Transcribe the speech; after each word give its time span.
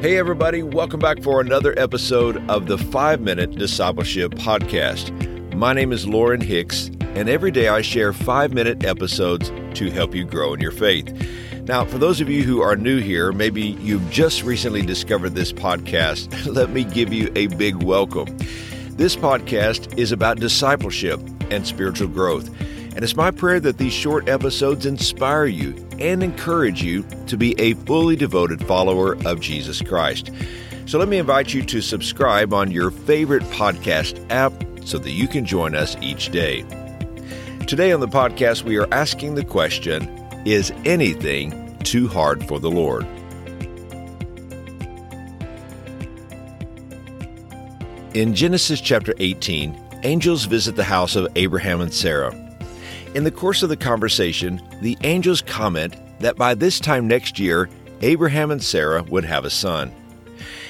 Hey, 0.00 0.16
everybody, 0.16 0.62
welcome 0.62 1.00
back 1.00 1.24
for 1.24 1.40
another 1.40 1.76
episode 1.76 2.48
of 2.48 2.68
the 2.68 2.78
5 2.78 3.20
Minute 3.20 3.56
Discipleship 3.56 4.30
Podcast. 4.36 5.12
My 5.56 5.72
name 5.72 5.90
is 5.90 6.06
Lauren 6.06 6.40
Hicks, 6.40 6.86
and 7.16 7.28
every 7.28 7.50
day 7.50 7.66
I 7.66 7.82
share 7.82 8.12
5 8.12 8.54
minute 8.54 8.84
episodes 8.84 9.50
to 9.74 9.90
help 9.90 10.14
you 10.14 10.24
grow 10.24 10.54
in 10.54 10.60
your 10.60 10.70
faith. 10.70 11.12
Now, 11.64 11.84
for 11.84 11.98
those 11.98 12.20
of 12.20 12.28
you 12.28 12.44
who 12.44 12.60
are 12.60 12.76
new 12.76 13.00
here, 13.00 13.32
maybe 13.32 13.60
you've 13.60 14.08
just 14.08 14.44
recently 14.44 14.82
discovered 14.82 15.30
this 15.30 15.52
podcast, 15.52 16.46
let 16.54 16.70
me 16.70 16.84
give 16.84 17.12
you 17.12 17.32
a 17.34 17.48
big 17.48 17.82
welcome. 17.82 18.28
This 18.90 19.16
podcast 19.16 19.98
is 19.98 20.12
about 20.12 20.38
discipleship 20.38 21.20
and 21.50 21.66
spiritual 21.66 22.06
growth. 22.06 22.48
And 22.98 23.04
it's 23.04 23.14
my 23.14 23.30
prayer 23.30 23.60
that 23.60 23.78
these 23.78 23.92
short 23.92 24.28
episodes 24.28 24.84
inspire 24.84 25.46
you 25.46 25.86
and 26.00 26.20
encourage 26.20 26.82
you 26.82 27.06
to 27.28 27.36
be 27.36 27.54
a 27.56 27.74
fully 27.74 28.16
devoted 28.16 28.66
follower 28.66 29.16
of 29.24 29.38
Jesus 29.38 29.80
Christ. 29.80 30.32
So 30.86 30.98
let 30.98 31.06
me 31.06 31.18
invite 31.18 31.54
you 31.54 31.62
to 31.62 31.80
subscribe 31.80 32.52
on 32.52 32.72
your 32.72 32.90
favorite 32.90 33.44
podcast 33.44 34.20
app 34.30 34.52
so 34.84 34.98
that 34.98 35.12
you 35.12 35.28
can 35.28 35.44
join 35.44 35.76
us 35.76 35.96
each 36.00 36.30
day. 36.30 36.62
Today 37.68 37.92
on 37.92 38.00
the 38.00 38.08
podcast, 38.08 38.64
we 38.64 38.78
are 38.78 38.92
asking 38.92 39.36
the 39.36 39.44
question 39.44 40.08
Is 40.44 40.72
anything 40.84 41.78
too 41.84 42.08
hard 42.08 42.48
for 42.48 42.58
the 42.58 42.68
Lord? 42.68 43.06
In 48.12 48.34
Genesis 48.34 48.80
chapter 48.80 49.14
18, 49.18 50.00
angels 50.02 50.46
visit 50.46 50.74
the 50.74 50.82
house 50.82 51.14
of 51.14 51.28
Abraham 51.36 51.80
and 51.80 51.94
Sarah. 51.94 52.47
In 53.14 53.24
the 53.24 53.30
course 53.30 53.62
of 53.62 53.70
the 53.70 53.76
conversation, 53.76 54.60
the 54.82 54.98
angels 55.02 55.40
comment 55.40 55.96
that 56.20 56.36
by 56.36 56.54
this 56.54 56.78
time 56.78 57.08
next 57.08 57.38
year, 57.38 57.70
Abraham 58.02 58.50
and 58.50 58.62
Sarah 58.62 59.02
would 59.04 59.24
have 59.24 59.46
a 59.46 59.50
son. 59.50 59.92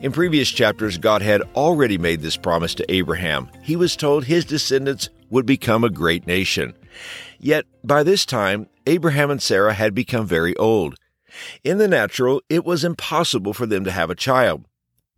In 0.00 0.12
previous 0.12 0.48
chapters, 0.48 0.96
God 0.96 1.22
had 1.22 1.42
already 1.54 1.98
made 1.98 2.22
this 2.22 2.36
promise 2.36 2.74
to 2.76 2.92
Abraham. 2.92 3.50
He 3.62 3.74
was 3.76 3.96
told 3.96 4.24
his 4.24 4.44
descendants 4.44 5.10
would 5.28 5.44
become 5.44 5.82
a 5.82 5.90
great 5.90 6.26
nation. 6.26 6.74
Yet, 7.40 7.66
by 7.84 8.04
this 8.04 8.24
time, 8.24 8.68
Abraham 8.86 9.30
and 9.30 9.42
Sarah 9.42 9.74
had 9.74 9.94
become 9.94 10.26
very 10.26 10.56
old. 10.56 10.94
In 11.64 11.78
the 11.78 11.88
natural, 11.88 12.42
it 12.48 12.64
was 12.64 12.84
impossible 12.84 13.52
for 13.52 13.66
them 13.66 13.84
to 13.84 13.90
have 13.90 14.08
a 14.08 14.14
child. 14.14 14.64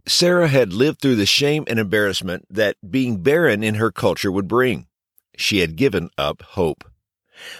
Sarah 0.07 0.49
had 0.49 0.73
lived 0.73 1.01
through 1.01 1.17
the 1.17 1.27
shame 1.27 1.65
and 1.69 1.79
embarrassment 1.79 2.47
that 2.51 2.77
being 2.91 3.23
barren 3.23 3.63
in 3.63 3.77
her 3.77 3.93
culture 3.93 4.33
would 4.33 4.49
bring. 4.49 4.87
She 5.37 5.59
had 5.59 5.77
given 5.77 6.11
up 6.19 6.43
hope. 6.43 6.85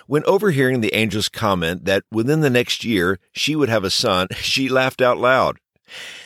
When 0.07 0.25
overhearing 0.25 0.81
the 0.81 0.93
angel's 0.93 1.29
comment 1.29 1.85
that 1.85 2.05
within 2.11 2.41
the 2.41 2.51
next 2.51 2.85
year 2.85 3.19
she 3.33 3.57
would 3.57 3.69
have 3.69 3.85
a 3.85 3.91
son, 3.91 4.29
she 4.37 4.69
laughed 4.69 5.03
out 5.03 5.19
loud. 5.19 5.59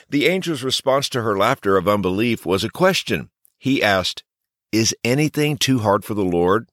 The 0.08 0.28
angel's 0.28 0.62
response 0.62 1.08
to 1.10 1.22
her 1.22 1.36
laughter 1.36 1.76
of 1.76 1.88
unbelief 1.88 2.46
was 2.46 2.62
a 2.64 2.70
question. 2.70 3.30
He 3.58 3.82
asked, 3.82 4.22
Is 4.70 4.94
anything 5.02 5.56
too 5.56 5.80
hard 5.80 6.04
for 6.04 6.14
the 6.14 6.24
Lord? 6.24 6.68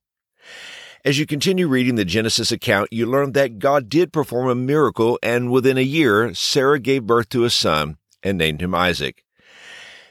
As 1.05 1.19
you 1.19 1.25
continue 1.25 1.67
reading 1.67 1.95
the 1.95 2.05
Genesis 2.05 2.51
account, 2.51 2.87
you 2.93 3.05
learn 3.05 3.33
that 3.33 3.59
God 3.59 3.89
did 3.89 4.13
perform 4.13 4.47
a 4.47 4.55
miracle, 4.55 5.19
and 5.21 5.51
within 5.51 5.77
a 5.77 5.81
year, 5.81 6.33
Sarah 6.33 6.79
gave 6.79 7.05
birth 7.05 7.27
to 7.29 7.43
a 7.43 7.49
son 7.49 7.97
and 8.21 8.37
named 8.37 8.61
him 8.61 8.73
Isaac. 8.73 9.25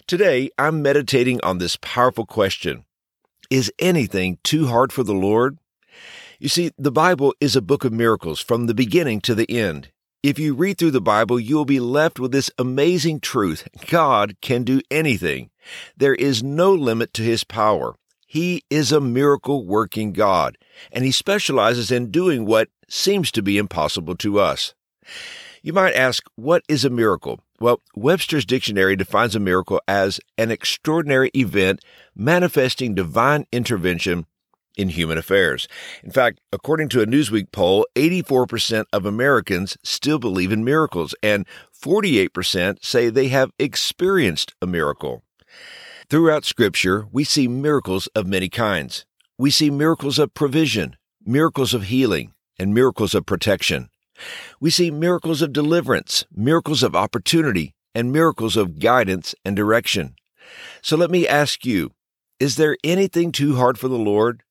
Today, 0.06 0.50
I'm 0.59 0.83
meditating 0.83 1.41
on 1.43 1.56
this 1.56 1.78
powerful 1.81 2.27
question 2.27 2.84
Is 3.48 3.73
anything 3.78 4.39
too 4.43 4.67
hard 4.67 4.93
for 4.93 5.03
the 5.03 5.15
Lord? 5.15 5.59
You 6.42 6.48
see, 6.48 6.72
the 6.76 6.90
Bible 6.90 7.32
is 7.40 7.54
a 7.54 7.62
book 7.62 7.84
of 7.84 7.92
miracles 7.92 8.40
from 8.40 8.66
the 8.66 8.74
beginning 8.74 9.20
to 9.20 9.34
the 9.36 9.48
end. 9.48 9.92
If 10.24 10.40
you 10.40 10.54
read 10.54 10.76
through 10.76 10.90
the 10.90 11.00
Bible, 11.00 11.38
you 11.38 11.54
will 11.54 11.64
be 11.64 11.78
left 11.78 12.18
with 12.18 12.32
this 12.32 12.50
amazing 12.58 13.20
truth 13.20 13.68
God 13.86 14.34
can 14.40 14.64
do 14.64 14.80
anything. 14.90 15.50
There 15.96 16.16
is 16.16 16.42
no 16.42 16.75
limit 16.75 17.14
to 17.14 17.22
his 17.22 17.44
power. 17.44 17.94
He 18.26 18.64
is 18.70 18.91
a 18.91 19.00
miracle 19.00 19.64
working 19.64 20.12
God, 20.12 20.58
and 20.91 21.04
he 21.04 21.12
specializes 21.12 21.92
in 21.92 22.10
doing 22.10 22.44
what 22.44 22.70
seems 22.88 23.31
to 23.31 23.41
be 23.41 23.56
impossible 23.56 24.16
to 24.16 24.41
us. 24.41 24.75
You 25.62 25.72
might 25.72 25.94
ask, 25.94 26.25
what 26.34 26.64
is 26.69 26.84
a 26.84 26.91
miracle? 26.91 27.38
Well, 27.60 27.81
Webster's 27.94 28.44
dictionary 28.44 28.97
defines 28.97 29.36
a 29.36 29.38
miracle 29.38 29.81
as 29.86 30.19
an 30.36 30.50
extraordinary 30.50 31.31
event 31.36 31.84
manifesting 32.16 32.97
divine 32.97 33.47
intervention 33.52 34.26
in 34.77 34.91
human 34.91 35.19
affairs. 35.19 35.69
In 36.03 36.10
fact, 36.10 36.41
according 36.53 36.88
to 36.91 37.03
a 37.03 37.06
Newsweek 37.06 37.53
poll, 37.53 37.87
84% 37.94 38.84
of 38.93 39.06
Americans 39.06 39.77
still 39.83 40.19
believe 40.19 40.53
in 40.53 40.65
miracles, 40.65 41.15
and 41.22 41.47
48% 41.75 42.84
say 42.84 43.09
they 43.09 43.28
have 43.28 43.53
experienced 43.59 44.55
a 44.62 44.66
miracle. 44.66 45.22
Throughout 46.09 46.44
Scripture, 46.44 47.06
we 47.11 47.25
see 47.25 47.49
miracles 47.49 48.06
of 48.09 48.27
many 48.27 48.49
kinds. 48.49 49.06
We 49.38 49.50
see 49.50 49.71
miracles 49.71 50.19
of 50.19 50.34
provision, 50.34 50.97
miracles 51.25 51.75
of 51.75 51.84
healing, 51.84 52.34
and 52.59 52.75
miracles 52.75 53.15
of 53.15 53.27
protection. 53.27 53.88
We 54.61 54.71
see 54.71 54.91
miracles 54.91 55.43
of 55.43 55.53
deliverance, 55.53 56.27
miracles 56.34 56.82
of 56.82 56.94
opportunity, 56.94 57.75
and 57.94 58.12
miracles 58.12 58.56
of 58.56 58.78
guidance 58.78 59.34
and 59.44 59.56
direction. 59.56 60.15
So 60.81 60.97
let 60.97 61.11
me 61.11 61.27
ask 61.27 61.65
you, 61.65 61.93
is 62.38 62.56
there 62.56 62.77
anything 62.84 63.32
too 63.32 63.56
hard 63.56 63.78
for 63.78 63.88
the 63.88 63.99
Lord? 63.99 64.43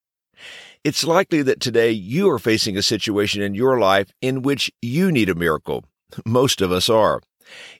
It's 0.83 1.03
likely 1.03 1.41
that 1.43 1.59
today 1.59 1.91
you 1.91 2.29
are 2.31 2.39
facing 2.39 2.75
a 2.75 2.81
situation 2.81 3.41
in 3.41 3.53
your 3.53 3.79
life 3.79 4.11
in 4.21 4.41
which 4.41 4.71
you 4.81 5.11
need 5.11 5.29
a 5.29 5.35
miracle. 5.35 5.85
Most 6.25 6.61
of 6.61 6.71
us 6.71 6.89
are. 6.89 7.21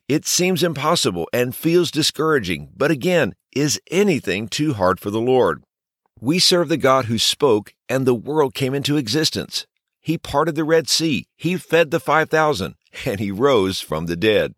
It 0.07 0.25
seems 0.25 0.63
impossible 0.63 1.27
and 1.33 1.55
feels 1.55 1.91
discouraging, 1.91 2.69
but 2.75 2.91
again, 2.91 3.33
is 3.55 3.79
anything 3.89 4.47
too 4.47 4.73
hard 4.73 4.99
for 4.99 5.09
the 5.09 5.21
Lord? 5.21 5.63
We 6.19 6.39
serve 6.39 6.69
the 6.69 6.77
God 6.77 7.05
who 7.05 7.17
spoke 7.17 7.73
and 7.89 8.05
the 8.05 8.13
world 8.13 8.53
came 8.53 8.73
into 8.73 8.97
existence. 8.97 9.65
He 9.99 10.17
parted 10.17 10.55
the 10.55 10.63
Red 10.63 10.87
Sea, 10.89 11.25
He 11.35 11.57
fed 11.57 11.91
the 11.91 11.99
5,000, 11.99 12.75
and 13.05 13.19
He 13.19 13.31
rose 13.31 13.81
from 13.81 14.05
the 14.05 14.15
dead. 14.15 14.53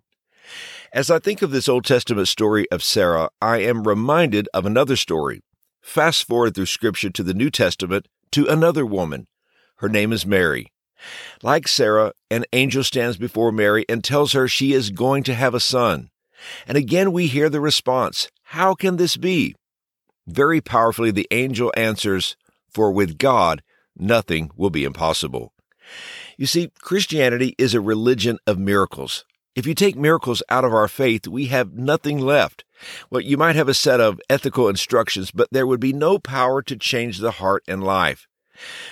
As 0.92 1.10
I 1.10 1.20
think 1.20 1.42
of 1.42 1.52
this 1.52 1.70
Old 1.70 1.86
Testament 1.86 2.28
story 2.28 2.70
of 2.70 2.84
Sarah, 2.84 3.30
I 3.42 3.58
am 3.60 3.88
reminded 3.88 4.48
of 4.54 4.66
another 4.66 4.96
story 4.96 5.42
Fast 5.84 6.26
forward 6.26 6.56
through 6.56 6.68
Scripture 6.68 7.10
to 7.10 7.24
the 7.24 7.34
New 7.34 7.50
Testament 7.50 8.08
to 8.32 8.48
another 8.48 8.86
woman. 8.86 9.28
Her 9.76 9.90
name 9.90 10.14
is 10.14 10.26
Mary. 10.26 10.72
Like 11.44 11.68
Sarah, 11.68 12.14
an 12.32 12.46
angel 12.54 12.86
stands 12.86 13.18
before 13.18 13.52
Mary 13.52 13.86
and 13.90 14.02
tells 14.02 14.32
her 14.32 14.48
she 14.48 14.72
is 14.72 14.92
going 14.92 15.24
to 15.24 15.34
have 15.34 15.54
a 15.54 15.60
son. 15.60 16.10
And 16.66 16.78
again 16.78 17.12
we 17.12 17.28
hear 17.28 17.50
the 17.50 17.60
response, 17.60 18.30
How 18.44 18.74
can 18.74 18.96
this 18.96 19.18
be? 19.18 19.56
Very 20.26 20.62
powerfully, 20.62 21.12
the 21.12 21.28
angel 21.32 21.72
answers, 21.76 22.38
For 22.70 22.90
with 22.90 23.18
God, 23.18 23.62
nothing 23.96 24.52
will 24.56 24.70
be 24.70 24.86
impossible. 24.86 25.54
You 26.38 26.46
see, 26.46 26.72
Christianity 26.82 27.56
is 27.58 27.74
a 27.74 27.82
religion 27.82 28.40
of 28.48 28.58
miracles. 28.58 29.26
If 29.54 29.68
you 29.68 29.76
take 29.76 29.98
miracles 29.98 30.42
out 30.50 30.64
of 30.64 30.74
our 30.74 30.88
faith, 30.88 31.28
we 31.28 31.48
have 31.48 31.74
nothing 31.74 32.20
left. 32.20 32.64
Well, 33.10 33.22
you 33.22 33.38
might 33.38 33.56
have 33.56 33.70
a 33.70 33.74
set 33.74 34.00
of 34.00 34.20
ethical 34.30 34.70
instructions, 34.70 35.32
but 35.32 35.48
there 35.52 35.68
would 35.68 35.80
be 35.80 35.94
no 35.94 36.20
power 36.20 36.62
to 36.64 36.76
change 36.76 37.20
the 37.20 37.32
heart 37.32 37.64
and 37.68 37.84
life. 37.84 38.28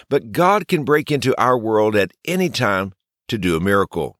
But 0.09 0.31
God 0.31 0.67
can 0.67 0.83
break 0.83 1.11
into 1.11 1.39
our 1.39 1.57
world 1.57 1.95
at 1.95 2.13
any 2.25 2.49
time 2.49 2.93
to 3.27 3.37
do 3.37 3.55
a 3.55 3.61
miracle. 3.61 4.17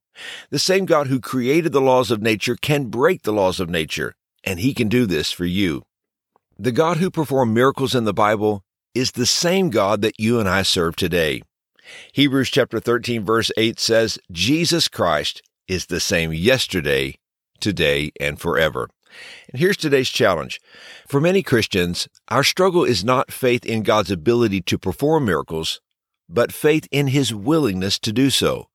The 0.50 0.60
same 0.60 0.86
God 0.86 1.08
who 1.08 1.20
created 1.20 1.72
the 1.72 1.82
laws 1.82 2.12
of 2.12 2.22
nature 2.22 2.56
can 2.56 2.86
break 2.86 3.24
the 3.24 3.34
laws 3.34 3.60
of 3.60 3.70
nature, 3.70 4.14
and 4.44 4.60
He 4.60 4.74
can 4.74 4.88
do 4.88 5.06
this 5.06 5.32
for 5.32 5.46
you. 5.46 5.84
The 6.60 6.72
God 6.72 6.98
who 6.98 7.10
performed 7.10 7.54
miracles 7.54 7.96
in 7.96 8.04
the 8.04 8.14
Bible 8.14 8.64
is 8.94 9.12
the 9.12 9.26
same 9.26 9.70
God 9.70 10.02
that 10.02 10.20
you 10.20 10.40
and 10.40 10.48
I 10.48 10.62
serve 10.64 10.96
today. 10.96 11.42
Hebrews 12.14 12.50
chapter 12.50 12.80
13 12.80 13.26
verse 13.26 13.52
8 13.58 13.80
says, 13.80 14.20
Jesus 14.32 14.88
Christ 14.88 15.42
is 15.68 15.88
the 15.88 16.00
same 16.00 16.34
yesterday, 16.34 17.18
today, 17.60 18.12
and 18.20 18.40
forever. 18.40 18.90
And 19.52 19.60
here's 19.60 19.78
today's 19.78 20.10
challenge. 20.10 20.60
For 21.08 21.22
many 21.22 21.44
Christians, 21.44 22.08
our 22.30 22.44
struggle 22.44 22.84
is 22.84 23.04
not 23.04 23.32
faith 23.32 23.66
in 23.66 23.84
God's 23.84 24.12
ability 24.12 24.62
to 24.62 24.78
perform 24.78 25.26
miracles, 25.26 25.82
but 26.30 26.52
faith 26.52 26.88
in 26.92 27.08
His 27.08 27.34
willingness 27.34 28.00
to 28.00 28.12
do 28.12 28.30
so. 28.30 28.68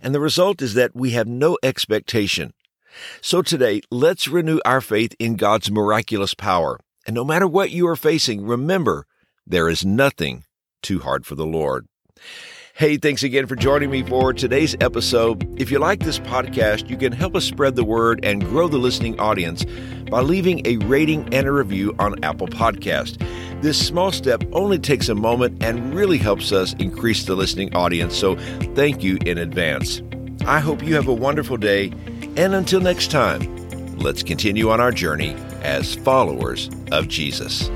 And 0.00 0.14
the 0.14 0.20
result 0.20 0.60
is 0.60 0.74
that 0.74 0.94
we 0.94 1.10
have 1.10 1.26
no 1.26 1.58
expectation. 1.62 2.52
So 3.20 3.42
today, 3.42 3.80
let's 3.90 4.28
renew 4.28 4.60
our 4.64 4.80
faith 4.80 5.14
in 5.18 5.36
God's 5.36 5.70
miraculous 5.70 6.34
power. 6.34 6.80
And 7.06 7.14
no 7.14 7.24
matter 7.24 7.46
what 7.46 7.70
you 7.70 7.86
are 7.88 7.96
facing, 7.96 8.44
remember, 8.44 9.06
there 9.46 9.68
is 9.68 9.84
nothing 9.84 10.44
too 10.82 11.00
hard 11.00 11.24
for 11.24 11.34
the 11.34 11.46
Lord. 11.46 11.86
Hey, 12.78 12.96
thanks 12.96 13.24
again 13.24 13.48
for 13.48 13.56
joining 13.56 13.90
me 13.90 14.04
for 14.04 14.32
today's 14.32 14.76
episode. 14.80 15.60
If 15.60 15.68
you 15.68 15.80
like 15.80 15.98
this 15.98 16.20
podcast, 16.20 16.88
you 16.88 16.96
can 16.96 17.10
help 17.10 17.34
us 17.34 17.44
spread 17.44 17.74
the 17.74 17.82
word 17.82 18.20
and 18.22 18.40
grow 18.44 18.68
the 18.68 18.78
listening 18.78 19.18
audience 19.18 19.66
by 20.08 20.20
leaving 20.20 20.64
a 20.64 20.76
rating 20.86 21.34
and 21.34 21.48
a 21.48 21.50
review 21.50 21.92
on 21.98 22.22
Apple 22.22 22.46
Podcast. 22.46 23.20
This 23.62 23.84
small 23.84 24.12
step 24.12 24.44
only 24.52 24.78
takes 24.78 25.08
a 25.08 25.16
moment 25.16 25.60
and 25.60 25.92
really 25.92 26.18
helps 26.18 26.52
us 26.52 26.74
increase 26.74 27.24
the 27.24 27.34
listening 27.34 27.74
audience, 27.74 28.16
so 28.16 28.36
thank 28.76 29.02
you 29.02 29.18
in 29.26 29.38
advance. 29.38 30.00
I 30.46 30.60
hope 30.60 30.84
you 30.84 30.94
have 30.94 31.08
a 31.08 31.12
wonderful 31.12 31.56
day, 31.56 31.92
and 32.36 32.54
until 32.54 32.80
next 32.80 33.10
time, 33.10 33.58
Let's 33.98 34.22
continue 34.22 34.70
on 34.70 34.80
our 34.80 34.92
journey 34.92 35.34
as 35.62 35.96
followers 35.96 36.70
of 36.92 37.08
Jesus. 37.08 37.68